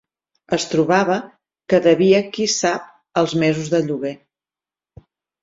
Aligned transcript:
Es 0.55 0.63
trobava 0.69 1.17
que 1.73 1.81
devia 1.87 2.23
qui 2.39 2.47
sap 2.55 2.89
els 3.25 3.37
mesos 3.45 3.71
de 3.77 3.83
lloguer. 3.91 4.17